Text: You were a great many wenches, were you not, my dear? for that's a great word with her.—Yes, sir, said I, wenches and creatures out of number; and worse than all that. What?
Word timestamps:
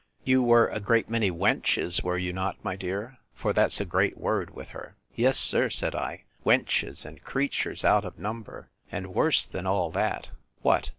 You 0.23 0.41
were 0.41 0.65
a 0.67 0.79
great 0.79 1.09
many 1.11 1.29
wenches, 1.29 2.01
were 2.01 2.17
you 2.17 2.33
not, 2.33 2.57
my 2.65 2.75
dear? 2.75 3.19
for 3.35 3.53
that's 3.53 3.79
a 3.79 3.85
great 3.85 4.17
word 4.17 4.49
with 4.49 4.69
her.—Yes, 4.69 5.37
sir, 5.37 5.69
said 5.69 5.93
I, 5.93 6.23
wenches 6.43 7.05
and 7.05 7.23
creatures 7.23 7.85
out 7.85 8.03
of 8.03 8.17
number; 8.17 8.71
and 8.91 9.13
worse 9.13 9.45
than 9.45 9.67
all 9.67 9.91
that. 9.91 10.29
What? 10.63 10.89